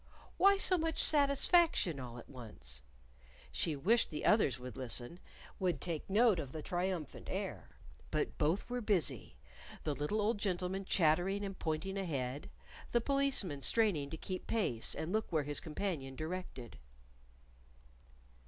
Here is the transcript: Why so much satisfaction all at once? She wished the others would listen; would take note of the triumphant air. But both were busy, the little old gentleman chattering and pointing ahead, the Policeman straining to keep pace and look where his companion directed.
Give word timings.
Why 0.37 0.57
so 0.57 0.79
much 0.79 0.97
satisfaction 1.03 1.99
all 1.99 2.17
at 2.17 2.27
once? 2.27 2.81
She 3.51 3.75
wished 3.75 4.09
the 4.09 4.25
others 4.25 4.57
would 4.57 4.75
listen; 4.75 5.19
would 5.59 5.79
take 5.79 6.09
note 6.09 6.39
of 6.39 6.51
the 6.53 6.63
triumphant 6.63 7.27
air. 7.29 7.69
But 8.09 8.39
both 8.39 8.67
were 8.67 8.81
busy, 8.81 9.37
the 9.83 9.93
little 9.93 10.19
old 10.19 10.39
gentleman 10.39 10.85
chattering 10.85 11.45
and 11.45 11.59
pointing 11.59 11.99
ahead, 11.99 12.49
the 12.91 12.99
Policeman 12.99 13.61
straining 13.61 14.09
to 14.09 14.17
keep 14.17 14.47
pace 14.47 14.95
and 14.95 15.13
look 15.13 15.31
where 15.31 15.43
his 15.43 15.59
companion 15.59 16.15
directed. 16.15 16.79